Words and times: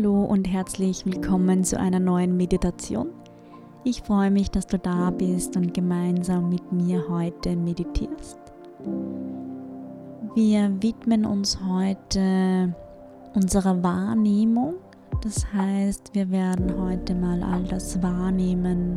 Hallo 0.00 0.24
und 0.24 0.50
herzlich 0.50 1.04
willkommen 1.04 1.62
zu 1.62 1.78
einer 1.78 2.00
neuen 2.00 2.34
Meditation. 2.34 3.08
Ich 3.84 4.00
freue 4.00 4.30
mich, 4.30 4.50
dass 4.50 4.66
du 4.66 4.78
da 4.78 5.10
bist 5.10 5.58
und 5.58 5.74
gemeinsam 5.74 6.48
mit 6.48 6.72
mir 6.72 7.06
heute 7.10 7.54
meditierst. 7.54 8.38
Wir 10.34 10.72
widmen 10.80 11.26
uns 11.26 11.58
heute 11.62 12.74
unserer 13.34 13.82
Wahrnehmung. 13.82 14.76
Das 15.22 15.52
heißt, 15.52 16.14
wir 16.14 16.30
werden 16.30 16.80
heute 16.80 17.14
mal 17.14 17.42
all 17.42 17.64
das 17.64 18.02
wahrnehmen, 18.02 18.96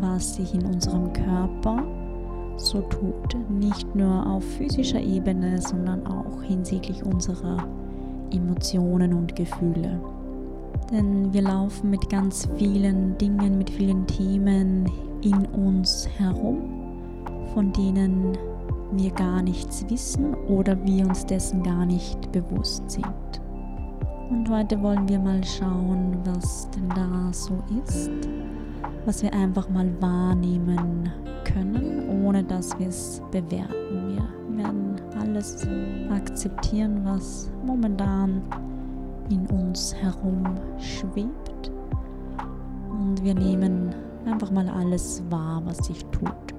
was 0.00 0.36
sich 0.36 0.54
in 0.54 0.64
unserem 0.66 1.12
Körper 1.12 1.82
so 2.58 2.80
tut. 2.82 3.36
Nicht 3.50 3.92
nur 3.96 4.24
auf 4.24 4.44
physischer 4.44 5.00
Ebene, 5.00 5.60
sondern 5.60 6.06
auch 6.06 6.40
hinsichtlich 6.44 7.04
unserer 7.04 7.66
Emotionen 8.30 9.14
und 9.14 9.34
Gefühle. 9.34 9.98
Denn 10.90 11.32
wir 11.32 11.42
laufen 11.42 11.90
mit 11.90 12.08
ganz 12.08 12.48
vielen 12.56 13.18
Dingen, 13.18 13.58
mit 13.58 13.68
vielen 13.68 14.06
Themen 14.06 14.90
in 15.22 15.44
uns 15.46 16.08
herum, 16.18 16.62
von 17.52 17.72
denen 17.72 18.38
wir 18.92 19.10
gar 19.10 19.42
nichts 19.42 19.84
wissen 19.90 20.34
oder 20.48 20.76
wir 20.84 21.06
uns 21.06 21.26
dessen 21.26 21.62
gar 21.62 21.84
nicht 21.84 22.32
bewusst 22.32 22.90
sind. 22.90 23.04
Und 24.30 24.48
heute 24.48 24.80
wollen 24.82 25.08
wir 25.08 25.18
mal 25.18 25.42
schauen, 25.44 26.16
was 26.24 26.68
denn 26.70 26.88
da 26.90 27.32
so 27.32 27.62
ist, 27.84 28.10
was 29.04 29.22
wir 29.22 29.32
einfach 29.32 29.68
mal 29.68 29.90
wahrnehmen 30.00 31.10
können, 31.44 32.24
ohne 32.24 32.44
dass 32.44 32.78
wir 32.78 32.88
es 32.88 33.20
bewerten. 33.30 34.08
Wir 34.08 34.58
werden 34.64 34.96
alles 35.20 35.66
akzeptieren, 36.10 37.00
was 37.04 37.50
momentan 37.64 38.42
in 39.30 39.46
uns 39.46 39.94
herum 39.94 40.44
schwebt. 40.78 41.70
Und 42.90 43.22
wir 43.22 43.34
nehmen 43.34 43.94
einfach 44.26 44.50
mal 44.50 44.68
alles 44.68 45.22
wahr, 45.30 45.64
was 45.64 45.78
sich 45.78 46.04
tut. 46.06 46.54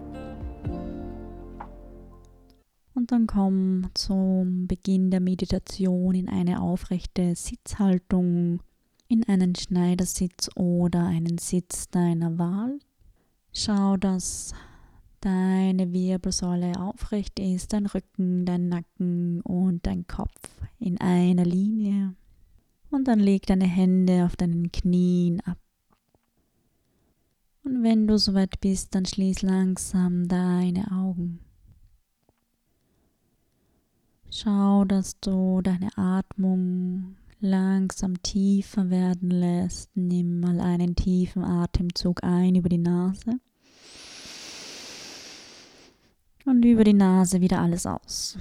Und 2.93 3.11
dann 3.11 3.27
komm 3.27 3.89
zum 3.93 4.67
Beginn 4.67 5.09
der 5.09 5.21
Meditation 5.21 6.15
in 6.15 6.27
eine 6.27 6.61
aufrechte 6.61 7.33
Sitzhaltung, 7.35 8.61
in 9.07 9.23
einen 9.27 9.55
Schneidersitz 9.55 10.49
oder 10.55 11.05
einen 11.05 11.37
Sitz 11.37 11.89
deiner 11.89 12.37
Wahl. 12.37 12.79
Schau, 13.53 13.97
dass 13.97 14.53
deine 15.21 15.91
Wirbelsäule 15.91 16.79
aufrecht 16.79 17.39
ist, 17.39 17.73
dein 17.73 17.85
Rücken, 17.85 18.45
dein 18.45 18.69
Nacken 18.69 19.41
und 19.41 19.85
dein 19.85 20.05
Kopf 20.07 20.49
in 20.79 20.99
einer 20.99 21.45
Linie. 21.45 22.15
Und 22.91 23.07
dann 23.07 23.19
leg 23.19 23.45
deine 23.45 23.67
Hände 23.67 24.25
auf 24.25 24.35
deinen 24.35 24.71
Knien 24.71 25.41
ab. 25.41 25.57
Und 27.63 27.83
wenn 27.83 28.07
du 28.07 28.17
soweit 28.17 28.59
bist, 28.61 28.95
dann 28.95 29.05
schließ 29.05 29.43
langsam 29.43 30.27
deine 30.27 30.91
Augen. 30.91 31.39
Schau, 34.31 34.85
dass 34.85 35.19
du 35.19 35.61
deine 35.61 35.95
Atmung 35.97 37.15
langsam 37.39 38.21
tiefer 38.21 38.89
werden 38.89 39.29
lässt. 39.29 39.89
Nimm 39.95 40.39
mal 40.39 40.59
einen 40.59 40.95
tiefen 40.95 41.43
Atemzug 41.43 42.23
ein 42.23 42.55
über 42.55 42.69
die 42.69 42.77
Nase. 42.77 43.39
Und 46.45 46.63
über 46.63 46.83
die 46.83 46.93
Nase 46.93 47.41
wieder 47.41 47.61
alles 47.61 47.85
aus. 47.85 48.37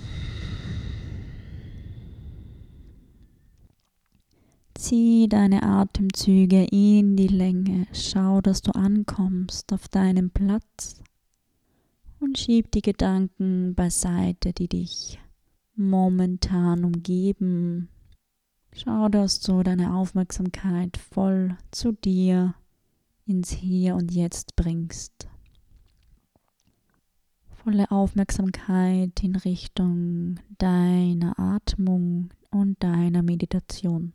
Zieh 4.88 5.28
deine 5.28 5.64
Atemzüge 5.64 6.64
in 6.64 7.14
die 7.14 7.26
Länge. 7.26 7.86
Schau, 7.92 8.40
dass 8.40 8.62
du 8.62 8.70
ankommst 8.70 9.70
auf 9.74 9.86
deinem 9.88 10.30
Platz. 10.30 11.02
Und 12.20 12.38
schieb 12.38 12.70
die 12.70 12.80
Gedanken 12.80 13.74
beiseite, 13.74 14.54
die 14.54 14.66
dich 14.66 15.18
momentan 15.76 16.86
umgeben. 16.86 17.90
Schau, 18.72 19.10
dass 19.10 19.40
du 19.40 19.62
deine 19.62 19.94
Aufmerksamkeit 19.94 20.96
voll 20.96 21.58
zu 21.70 21.92
dir 21.92 22.54
ins 23.26 23.50
Hier 23.50 23.94
und 23.94 24.10
Jetzt 24.10 24.56
bringst 24.56 25.28
volle 27.62 27.90
Aufmerksamkeit 27.90 29.22
in 29.22 29.36
Richtung 29.36 30.40
deiner 30.56 31.38
Atmung 31.38 32.30
und 32.50 32.82
deiner 32.82 33.22
Meditation. 33.22 34.14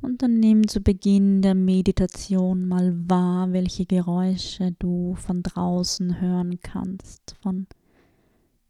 Und 0.00 0.22
dann 0.22 0.34
nimm 0.34 0.68
zu 0.68 0.80
Beginn 0.80 1.42
der 1.42 1.54
Meditation 1.54 2.68
mal 2.68 2.94
wahr, 3.08 3.52
welche 3.52 3.84
Geräusche 3.84 4.72
du 4.78 5.14
von 5.16 5.42
draußen 5.42 6.20
hören 6.20 6.60
kannst, 6.62 7.36
von 7.42 7.66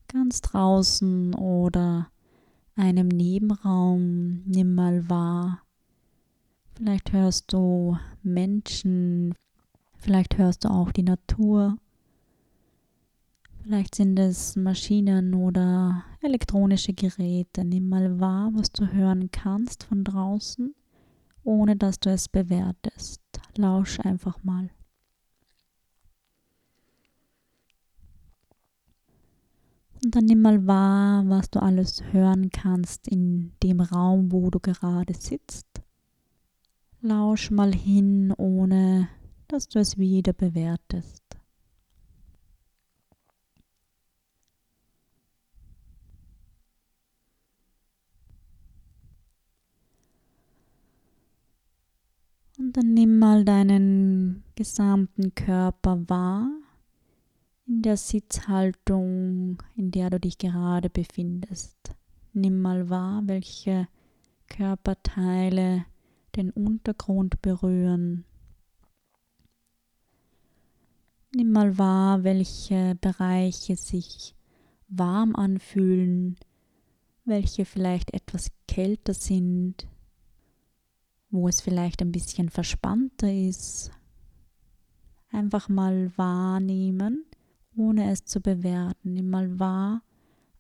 ganz 0.09 0.41
draußen 0.41 1.35
oder 1.35 2.11
einem 2.75 3.09
Nebenraum. 3.09 4.43
Nimm 4.47 4.75
mal 4.75 5.09
wahr. 5.11 5.63
Vielleicht 6.75 7.13
hörst 7.13 7.53
du 7.53 7.99
Menschen, 8.23 9.35
vielleicht 9.97 10.39
hörst 10.39 10.65
du 10.65 10.69
auch 10.71 10.93
die 10.93 11.03
Natur 11.03 11.77
Vielleicht 13.69 13.97
sind 13.97 14.19
es 14.19 14.57
Maschinen 14.57 15.35
oder 15.35 16.03
elektronische 16.23 16.95
Geräte. 16.95 17.67
Nimm 17.67 17.91
mal 17.91 18.19
wahr, 18.19 18.51
was 18.55 18.73
du 18.73 18.91
hören 18.91 19.31
kannst 19.31 19.85
von 19.85 20.05
draußen, 20.05 20.75
ohne 21.49 21.77
dass 21.77 21.99
du 21.99 22.11
es 22.11 22.29
bewertest. 22.29 23.23
Lausch 23.57 23.99
einfach 24.01 24.45
mal. 24.45 24.69
Und 30.05 30.15
dann 30.15 30.27
nimm 30.27 30.43
mal 30.43 30.67
wahr, 30.67 31.25
was 31.29 31.51
du 31.51 31.61
alles 31.61 32.03
hören 32.13 32.51
kannst 32.51 33.09
in 33.09 33.53
dem 33.63 33.81
Raum, 33.81 34.31
wo 34.31 34.51
du 34.51 34.61
gerade 34.61 35.15
sitzt. 35.15 35.67
Lausch 37.01 37.51
mal 37.51 37.75
hin, 37.75 38.33
ohne 38.37 39.09
dass 39.49 39.69
du 39.69 39.79
es 39.79 39.97
wieder 39.97 40.35
bewertest. 40.35 41.28
Dann 52.73 52.93
nimm 52.93 53.19
mal 53.19 53.47
deinen 53.47 54.45
gesamten 54.55 55.35
Körper 55.35 56.07
wahr 56.09 56.51
in 57.67 57.81
der 57.81 57.97
Sitzhaltung, 57.97 59.63
in 59.75 59.91
der 59.91 60.11
du 60.11 60.21
dich 60.21 60.37
gerade 60.37 60.91
befindest. 60.91 61.95
Nimm 62.35 62.61
mal 62.61 62.91
wahr, 62.91 63.23
welche 63.25 63.89
Körperteile 64.49 65.87
den 66.37 66.51
Untergrund 66.51 67.41
berühren. 67.41 68.27
Nimm 71.35 71.53
mal 71.53 71.79
wahr, 71.79 72.23
welche 72.23 72.97
Bereiche 73.01 73.77
sich 73.77 74.35
warm 74.89 75.35
anfühlen, 75.37 76.37
welche 77.25 77.65
vielleicht 77.65 78.13
etwas 78.13 78.51
kälter 78.67 79.15
sind, 79.15 79.87
wo 81.31 81.49
es 81.49 81.61
vielleicht 81.61 82.03
ein 82.03 82.13
bisschen 82.13 82.49
verspannter 82.49 83.33
ist. 83.33 83.91
Einfach 85.31 85.69
mal 85.69 86.11
wahrnehmen, 86.17 87.25
ohne 87.77 88.11
es 88.11 88.25
zu 88.25 88.41
bewerten. 88.41 89.13
Nimm 89.13 89.31
mal 89.31 89.59
wahr 89.59 90.03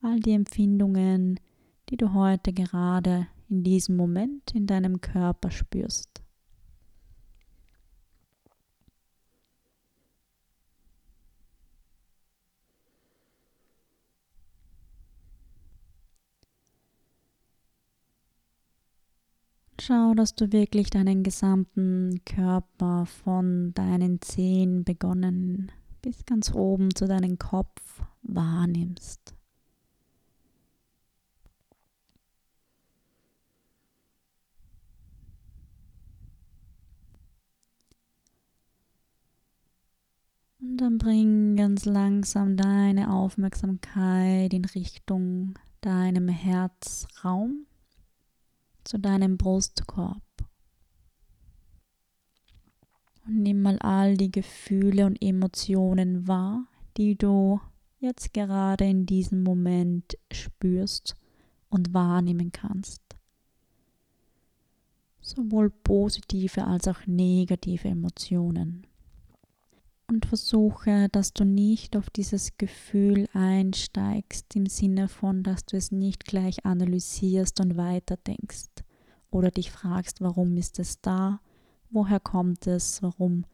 all 0.03 0.21
die 0.21 0.33
Empfindungen, 0.33 1.41
die 1.89 1.97
du 1.97 2.13
heute 2.13 2.53
gerade 2.53 3.27
in 3.49 3.65
diesem 3.65 3.97
Moment 3.97 4.55
in 4.55 4.67
deinem 4.67 5.01
Körper 5.01 5.51
spürst. 5.51 6.23
Schau, 19.89 20.13
dass 20.13 20.35
du 20.35 20.53
wirklich 20.53 20.91
deinen 20.91 21.23
gesamten 21.23 22.21
Körper 22.27 23.07
von 23.07 23.73
deinen 23.73 24.21
Zehen 24.21 24.85
begonnen 24.85 25.73
bis 26.03 26.27
ganz 26.27 26.53
oben 26.55 26.95
zu 26.95 27.07
deinem 27.07 27.39
Kopf 27.39 28.03
wahrnimmst. 28.21 29.35
Und 40.61 40.77
dann 40.77 40.99
bring 40.99 41.57
ganz 41.57 41.87
langsam 41.87 42.59
deine 42.59 43.11
Aufmerksamkeit 43.11 44.53
in 44.53 44.67
Richtung 44.67 45.55
deinem 45.81 46.29
Herzraum 46.29 47.65
zu 48.89 48.99
deinem 48.99 49.37
Brustkorb. 49.37 50.23
Und 53.27 53.43
nimm 53.43 53.61
mal 53.61 53.79
all 53.81 54.17
die 54.17 54.31
Gefühle 54.31 55.05
und 55.05 55.21
Emotionen 55.21 56.27
wahr, 56.27 56.67
die 56.97 57.15
du 57.15 57.61
jetzt 58.01 58.33
gerade 58.33 58.87
in 58.87 59.05
diesem 59.05 59.43
Moment 59.43 60.17
spürst 60.33 61.17
und 61.69 61.93
wahrnehmen 61.93 62.51
kannst. 62.51 63.03
Sowohl 65.21 65.69
positive 65.69 66.65
als 66.65 66.89
auch 66.89 67.07
negative 67.07 67.89
Emotionen. 67.89 68.87
Und 70.11 70.25
versuche, 70.25 71.11
dass 71.11 71.35
du 71.35 71.45
nicht 71.45 71.95
auf 71.95 72.09
dieses 72.09 72.57
Gefühl 72.57 73.29
einsteigst 73.35 74.57
im 74.57 74.65
Sinne 74.65 75.07
von, 75.07 75.43
dass 75.43 75.67
du 75.67 75.77
es 75.77 75.93
nicht 75.93 76.25
gleich 76.25 76.65
analysierst 76.65 77.61
und 77.61 77.77
weiterdenkst 77.77 78.85
oder 79.31 79.51
dich 79.51 79.71
fragst, 79.71 80.23
warum 80.23 80.57
ist 80.57 80.79
es 80.79 81.03
da, 81.03 81.41
woher 81.91 82.21
kommt 82.21 82.67
es, 82.67 83.03
warum 83.03 83.45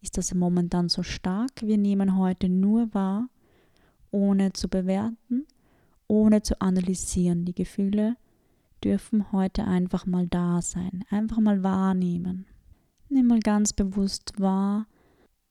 ist 0.00 0.16
das 0.16 0.32
momentan 0.32 0.88
so 0.88 1.02
stark. 1.02 1.50
Wir 1.62 1.76
nehmen 1.76 2.16
heute 2.16 2.48
nur 2.48 2.94
wahr, 2.94 3.28
ohne 4.12 4.52
zu 4.52 4.68
bewerten, 4.68 5.44
ohne 6.06 6.40
zu 6.40 6.60
analysieren. 6.60 7.44
Die 7.44 7.54
Gefühle 7.54 8.16
dürfen 8.84 9.32
heute 9.32 9.64
einfach 9.64 10.06
mal 10.06 10.28
da 10.28 10.62
sein, 10.62 11.04
einfach 11.10 11.38
mal 11.38 11.64
wahrnehmen. 11.64 12.46
Nimm 13.08 13.26
mal 13.26 13.40
ganz 13.40 13.72
bewusst 13.72 14.38
wahr, 14.38 14.86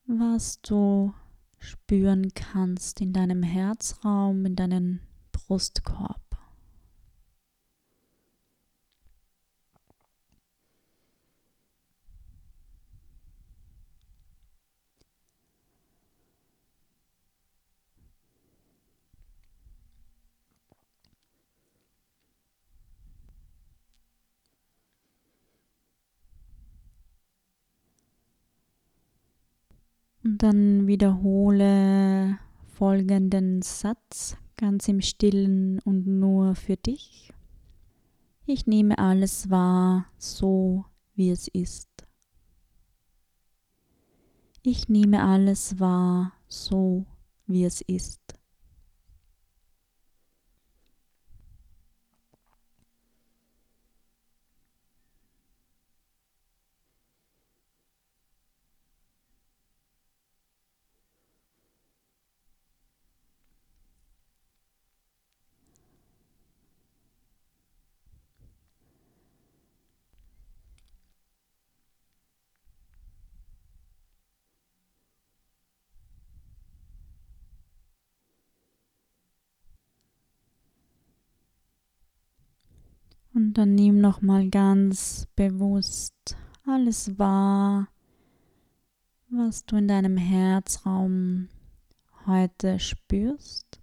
was 0.07 0.61
du 0.61 1.13
spüren 1.59 2.33
kannst 2.33 3.01
in 3.01 3.13
deinem 3.13 3.43
Herzraum, 3.43 4.45
in 4.45 4.55
deinem 4.55 4.99
Brustkorb. 5.31 6.24
Und 30.25 30.39
dann 30.39 30.87
wiederhole 30.87 32.39
folgenden 32.65 33.61
Satz 33.61 34.37
ganz 34.57 34.87
im 34.87 35.01
stillen 35.01 35.77
und 35.85 36.07
nur 36.07 36.55
für 36.55 36.77
dich. 36.77 37.31
Ich 38.47 38.65
nehme 38.65 38.97
alles 38.97 39.51
wahr, 39.51 40.07
so 40.17 40.85
wie 41.13 41.29
es 41.29 41.47
ist. 41.47 41.89
Ich 44.63 44.89
nehme 44.89 45.23
alles 45.23 45.79
wahr, 45.79 46.33
so 46.47 47.05
wie 47.45 47.63
es 47.63 47.81
ist. 47.81 48.21
Und 83.35 83.55
dann 83.55 83.75
nimm 83.75 83.99
noch 83.99 84.21
mal 84.21 84.49
ganz 84.49 85.27
bewusst 85.35 86.37
alles 86.65 87.19
wahr, 87.19 87.89
was 89.29 89.65
du 89.65 89.75
in 89.75 89.89
deinem 89.89 90.15
Herzraum 90.15 91.49
heute 92.25 92.79
spürst 92.79 93.81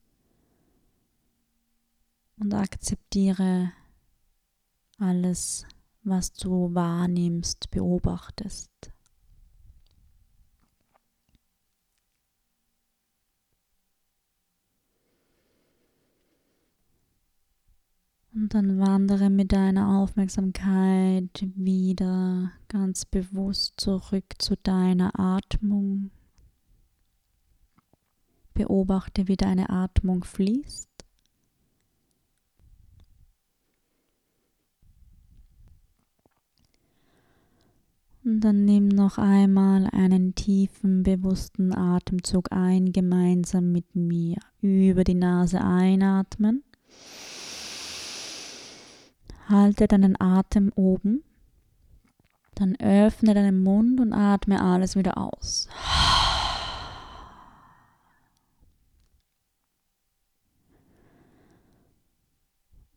und 2.39 2.55
akzeptiere 2.55 3.73
alles, 4.99 5.67
was 6.03 6.33
du 6.33 6.75
wahrnimmst, 6.75 7.71
beobachtest. 7.71 8.92
Und 18.43 18.55
dann 18.55 18.81
wandere 18.81 19.31
mit 19.31 19.53
deiner 19.53 20.01
Aufmerksamkeit 20.01 21.47
wieder 21.55 22.51
ganz 22.67 23.05
bewusst 23.05 23.75
zurück 23.77 24.25
zu 24.39 24.57
deiner 24.57 25.17
Atmung. 25.17 26.11
Beobachte, 28.53 29.29
wie 29.29 29.37
deine 29.37 29.71
Atmung 29.71 30.25
fließt. 30.25 30.89
Und 38.25 38.41
dann 38.41 38.65
nimm 38.65 38.89
noch 38.89 39.19
einmal 39.19 39.87
einen 39.93 40.35
tiefen, 40.35 41.05
bewussten 41.05 41.73
Atemzug 41.73 42.51
ein, 42.51 42.93
gemeinsam 42.93 43.71
mit 43.71 43.95
mir. 43.95 44.39
Über 44.61 45.05
die 45.05 45.15
Nase 45.15 45.61
einatmen. 45.61 46.65
Halte 49.53 49.87
deinen 49.87 50.19
Atem 50.19 50.73
oben. 50.77 51.23
Dann 52.55 52.75
öffne 52.77 53.35
deinen 53.35 53.63
Mund 53.63 54.01
und 54.01 54.15
atme 54.15 54.63
alles 54.63 54.97
wieder 54.97 55.19
aus. 55.19 55.69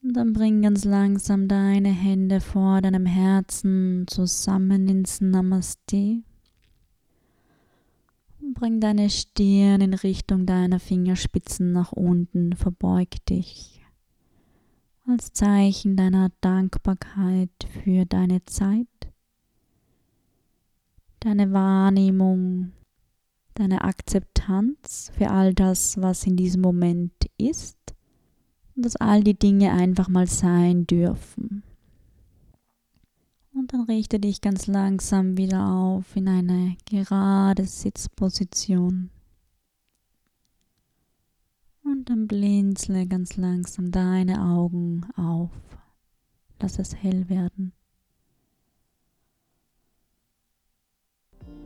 Und 0.02 0.14
dann 0.14 0.32
bring 0.32 0.62
ganz 0.62 0.86
langsam 0.86 1.50
deine 1.50 1.90
Hände 1.90 2.40
vor 2.40 2.82
deinem 2.82 3.06
Herzen 3.06 4.06
zusammen 4.08 4.88
ins 4.88 5.20
Namaste. 5.20 6.24
Und 8.40 8.54
bring 8.54 8.80
deine 8.80 9.10
Stirn 9.10 9.82
in 9.82 9.94
Richtung 9.94 10.46
deiner 10.46 10.80
Fingerspitzen 10.80 11.74
nach 11.74 11.92
unten. 11.92 12.56
Verbeug 12.56 13.10
dich 13.28 13.75
als 15.08 15.34
Zeichen 15.34 15.96
deiner 15.96 16.32
Dankbarkeit 16.42 17.52
für 17.84 18.06
deine 18.06 18.44
Zeit, 18.46 18.88
deine 21.20 21.52
Wahrnehmung, 21.52 22.72
deine 23.54 23.84
Akzeptanz 23.84 25.12
für 25.18 25.30
all 25.30 25.54
das, 25.54 26.02
was 26.02 26.26
in 26.26 26.36
diesem 26.36 26.62
Moment 26.62 27.14
ist 27.38 27.78
und 28.76 28.86
dass 28.86 28.96
all 28.96 29.24
die 29.24 29.38
Dinge 29.38 29.72
einfach 29.72 30.10
mal 30.10 30.28
sein 30.28 30.88
dürfen. 30.88 31.64
Und 33.54 33.72
dann 33.72 33.82
richte 33.82 34.20
dich 34.20 34.42
ganz 34.42 34.68
langsam 34.68 35.38
wieder 35.38 35.66
auf 35.68 36.16
in 36.16 36.28
eine 36.28 36.76
gerade 36.86 37.66
Sitzposition. 37.66 39.12
Und 41.86 42.10
dann 42.10 42.28
blinzle 42.28 43.06
ganz 43.06 43.38
langsam 43.38 43.92
deine 43.92 44.42
Augen 44.42 45.06
auf. 45.16 45.52
Lass 46.60 46.80
es 46.80 46.96
hell 46.96 47.30
werden. 47.30 47.74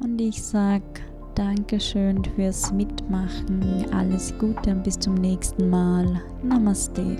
Und 0.02 0.20
ich 0.20 0.44
sag 0.44 0.82
Dankeschön 1.36 2.24
fürs 2.36 2.74
Mitmachen. 2.74 3.86
Alles 3.94 4.38
Gute 4.38 4.72
und 4.72 4.84
bis 4.84 5.00
zum 5.00 5.14
nächsten 5.16 5.70
Mal. 5.70 6.22
Namaste. 6.44 7.16